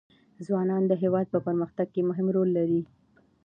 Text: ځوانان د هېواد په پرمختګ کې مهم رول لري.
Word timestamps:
ځوانان 0.45 0.83
د 0.87 0.93
هېواد 1.03 1.25
په 1.33 1.39
پرمختګ 1.47 1.87
کې 1.93 2.07
مهم 2.09 2.27
رول 2.35 2.49
لري. 2.57 2.81